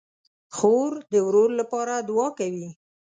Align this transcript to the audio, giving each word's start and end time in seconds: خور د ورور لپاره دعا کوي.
خور 0.55 0.91
د 1.11 1.13
ورور 1.27 1.49
لپاره 1.59 1.93
دعا 2.09 2.27
کوي. 2.39 2.69